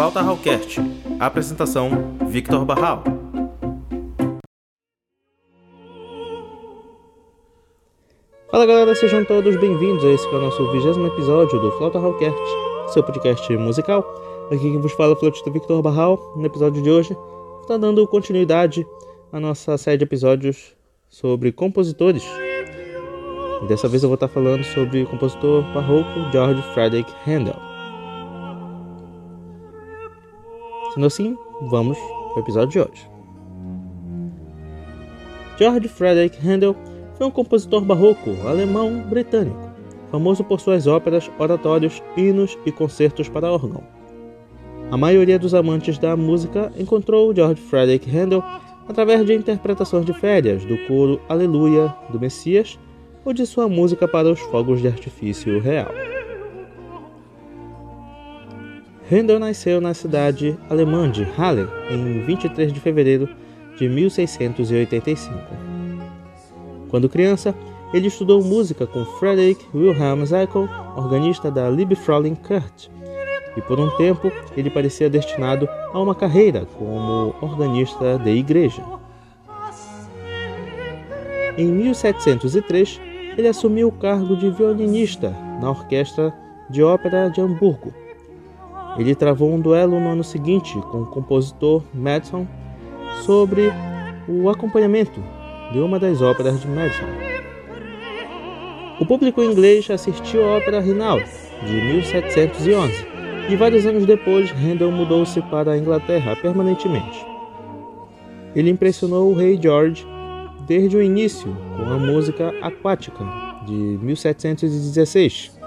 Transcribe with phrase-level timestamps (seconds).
[0.00, 0.80] Flauta Hallcast.
[1.18, 1.90] Apresentação:
[2.30, 3.04] Victor Barral.
[8.50, 12.40] Fala galera, sejam todos bem-vindos a esse é o nosso vigésimo episódio do Flauta Hallcast,
[12.94, 14.02] seu podcast musical.
[14.46, 16.32] Aqui quem vos fala é o flautista Victor Barral.
[16.34, 17.14] No episódio de hoje,
[17.60, 18.86] está dando continuidade
[19.30, 20.74] à nossa série de episódios
[21.10, 22.24] sobre compositores.
[23.68, 27.69] Dessa vez eu vou estar falando sobre o compositor barroco George Frederick Handel.
[30.94, 33.10] Sendo assim, vamos para o episódio de hoje.
[35.56, 36.74] George Frederick Handel
[37.16, 39.70] foi um compositor barroco alemão-britânico,
[40.10, 43.82] famoso por suas óperas, oratórios, hinos e concertos para órgão.
[44.90, 48.42] A maioria dos amantes da música encontrou George Frederick Handel
[48.88, 52.76] através de interpretações de férias do coro Aleluia do Messias
[53.24, 56.09] ou de sua música para os fogos de artifício real.
[59.10, 63.28] Handel nasceu na cidade alemã de Halle em 23 de fevereiro
[63.76, 65.34] de 1685.
[66.88, 67.52] Quando criança,
[67.92, 72.86] ele estudou música com Frederick Wilhelm Zeichel, organista da Liebfrauein Kurt,
[73.56, 78.80] e por um tempo ele parecia destinado a uma carreira como organista de igreja.
[81.58, 83.00] Em 1703,
[83.36, 86.32] ele assumiu o cargo de violinista na Orquestra
[86.70, 87.92] de Ópera de Hamburgo.
[88.98, 92.46] Ele travou um duelo no ano seguinte com o compositor Madison
[93.22, 93.72] sobre
[94.28, 95.22] o acompanhamento
[95.72, 97.06] de uma das óperas de Madison.
[99.00, 101.24] O público inglês assistiu à ópera Rinaldi,
[101.64, 103.06] de 1711,
[103.48, 107.24] e vários anos depois Handel mudou-se para a Inglaterra permanentemente.
[108.54, 110.06] Ele impressionou o rei George
[110.66, 113.24] desde o início com a música aquática,
[113.66, 115.58] de 1716,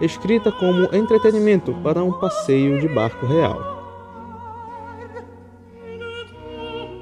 [0.00, 3.78] escrita como entretenimento para um passeio de barco real.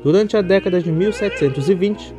[0.02, 2.14] Durante a década de 1720,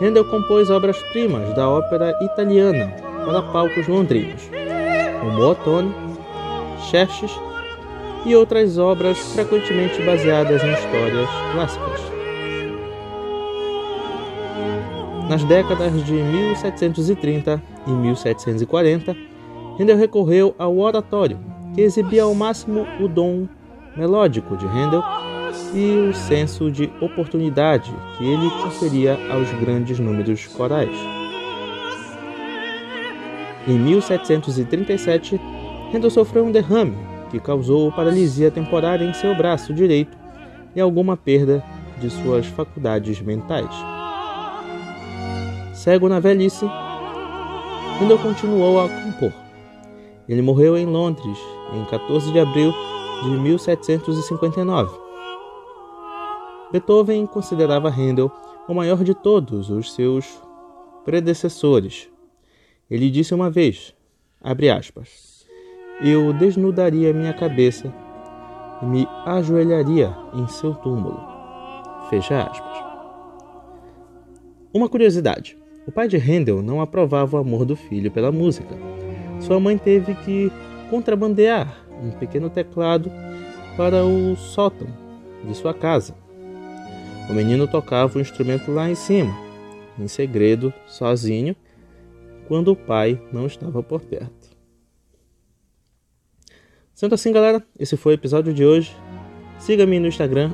[0.00, 2.94] Handel compôs obras-primas da ópera italiana
[3.24, 4.42] para palcos londrinos,
[5.20, 5.94] como Ottone,
[6.90, 7.30] Xerxes
[8.26, 12.00] e outras obras frequentemente baseadas em histórias clássicas.
[15.28, 19.16] Nas décadas de 1730 e 1740,
[19.78, 21.38] Handel recorreu ao oratório,
[21.74, 23.48] que exibia ao máximo o dom
[23.96, 25.02] melódico de Handel
[25.74, 30.96] e o senso de oportunidade que ele conferia aos grandes números corais.
[33.66, 35.40] Em 1737,
[35.92, 36.96] Handel sofreu um derrame
[37.30, 40.16] que causou paralisia temporária em seu braço direito
[40.76, 41.64] e alguma perda
[42.00, 43.70] de suas faculdades mentais.
[45.72, 46.64] Cego na velhice,
[48.00, 49.43] Handel continuou a compor.
[50.28, 51.38] Ele morreu em Londres
[51.72, 52.72] em 14 de abril
[53.22, 55.04] de 1759
[56.74, 58.32] Beethoven considerava Handel
[58.66, 60.42] o maior de todos os seus
[61.04, 62.08] predecessores.
[62.90, 63.94] Ele disse uma vez,
[64.40, 65.46] abre aspas,
[66.02, 67.94] eu desnudaria minha cabeça
[68.82, 71.20] e me ajoelharia em seu túmulo.
[72.10, 72.84] Fecha aspas.
[74.72, 78.74] Uma curiosidade: o pai de Handel não aprovava o amor do filho pela música.
[79.46, 80.50] Sua mãe teve que
[80.88, 83.10] contrabandear um pequeno teclado
[83.76, 84.86] para o sótão
[85.44, 86.14] de sua casa.
[87.28, 89.34] O menino tocava o instrumento lá em cima,
[89.98, 91.54] em segredo, sozinho,
[92.48, 94.54] quando o pai não estava por perto.
[96.94, 98.94] Sendo assim, galera, esse foi o episódio de hoje.
[99.58, 100.52] Siga-me no Instagram,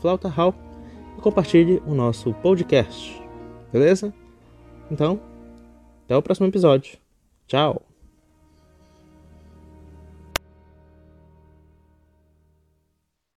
[0.00, 0.54] flautahal,
[1.16, 3.22] e compartilhe o nosso podcast.
[3.72, 4.12] Beleza?
[4.90, 5.20] Então,
[6.04, 6.98] até o próximo episódio.
[7.46, 7.85] Tchau!